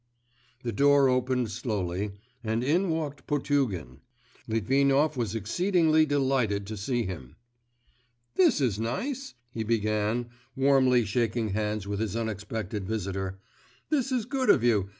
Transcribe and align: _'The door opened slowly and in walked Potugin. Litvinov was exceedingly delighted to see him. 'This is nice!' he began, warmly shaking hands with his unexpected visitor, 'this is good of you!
_'The 0.63 0.71
door 0.71 1.09
opened 1.09 1.51
slowly 1.51 2.13
and 2.43 2.63
in 2.63 2.89
walked 2.89 3.27
Potugin. 3.27 3.99
Litvinov 4.47 5.15
was 5.15 5.35
exceedingly 5.35 6.07
delighted 6.07 6.65
to 6.65 6.75
see 6.75 7.03
him. 7.03 7.35
'This 8.33 8.61
is 8.61 8.79
nice!' 8.79 9.35
he 9.51 9.61
began, 9.63 10.29
warmly 10.55 11.05
shaking 11.05 11.49
hands 11.49 11.85
with 11.87 11.99
his 11.99 12.15
unexpected 12.15 12.83
visitor, 12.87 13.37
'this 13.91 14.11
is 14.11 14.25
good 14.25 14.49
of 14.49 14.63
you! 14.63 14.89